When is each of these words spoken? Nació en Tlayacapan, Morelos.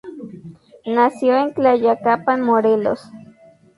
Nació 0.87 1.37
en 1.37 1.53
Tlayacapan, 1.53 2.41
Morelos. 2.41 3.07